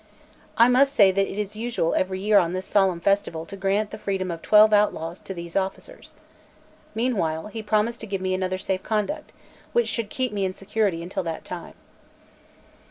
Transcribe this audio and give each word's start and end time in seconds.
I 0.57 0.67
may 0.67 0.83
say 0.85 1.11
that 1.11 1.31
it 1.31 1.37
is 1.37 1.55
usual 1.55 1.93
every 1.93 2.19
year 2.19 2.39
on 2.39 2.53
this 2.53 2.65
solemn 2.65 2.99
festival 2.99 3.45
to 3.45 3.55
grant 3.55 3.91
the 3.91 3.99
freedom 3.99 4.31
of 4.31 4.41
twelve 4.41 4.73
outlaws 4.73 5.19
to 5.19 5.31
these 5.35 5.55
officers. 5.55 6.15
Meanwhile 6.95 7.49
he 7.49 7.61
promised 7.61 8.01
to 8.01 8.07
give 8.07 8.19
me 8.19 8.33
another 8.33 8.57
safe 8.57 8.81
conduct, 8.81 9.31
which 9.73 9.87
should 9.87 10.09
keep 10.09 10.33
me 10.33 10.43
in 10.43 10.55
security 10.55 11.03
until 11.03 11.21
that 11.21 11.45
time. 11.45 11.75